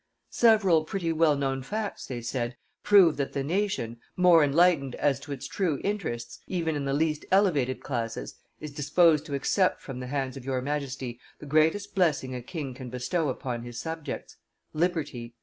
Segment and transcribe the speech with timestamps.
[0.31, 5.31] "Several pretty well known facts," they said, "prove that the nation, more enlightened as to
[5.31, 10.07] its true interests, even in the least elevated classes, is disposed to accept from the
[10.07, 14.37] hands of your Majesty the greatest blessing a king can bestow upon his subjects
[14.73, 15.35] liberty.